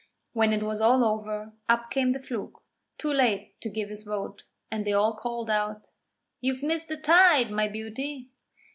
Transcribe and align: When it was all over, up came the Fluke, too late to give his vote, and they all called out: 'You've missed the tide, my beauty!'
When 0.33 0.51
it 0.51 0.63
was 0.63 0.81
all 0.81 1.05
over, 1.05 1.53
up 1.69 1.91
came 1.91 2.11
the 2.11 2.19
Fluke, 2.19 2.63
too 2.97 3.13
late 3.13 3.61
to 3.61 3.69
give 3.69 3.89
his 3.89 4.01
vote, 4.01 4.45
and 4.71 4.83
they 4.83 4.93
all 4.93 5.15
called 5.15 5.51
out: 5.51 5.91
'You've 6.39 6.63
missed 6.63 6.87
the 6.87 6.97
tide, 6.97 7.51
my 7.51 7.67
beauty!' 7.67 8.31